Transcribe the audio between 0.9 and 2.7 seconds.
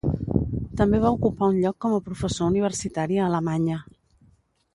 va ocupar un lloc com a professor